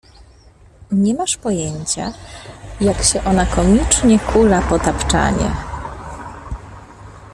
[0.91, 2.13] «Nie masz pojęcia,
[2.81, 5.53] jak się ona komicznie kula po tapczanie.